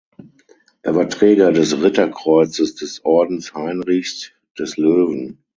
Er 0.81 0.95
war 0.95 1.09
Träger 1.09 1.51
des 1.51 1.79
Ritterkreuzes 1.83 2.73
des 2.73 3.05
Ordens 3.05 3.53
Heinrichs 3.53 4.31
des 4.57 4.75
Löwen. 4.75 5.37